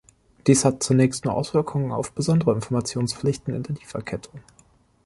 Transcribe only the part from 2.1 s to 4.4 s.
besondere Informationspflichten in der Lieferkette.